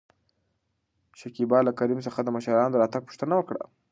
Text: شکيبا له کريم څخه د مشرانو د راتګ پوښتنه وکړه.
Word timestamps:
شکيبا 1.19 1.59
له 1.67 1.71
کريم 1.79 1.99
څخه 2.07 2.19
د 2.23 2.29
مشرانو 2.35 2.71
د 2.73 2.75
راتګ 2.81 3.01
پوښتنه 3.07 3.33
وکړه. 3.37 3.63